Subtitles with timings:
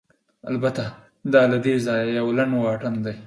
[0.51, 0.85] البته،
[1.33, 3.15] دا له دې ځایه یو لنډ واټن دی.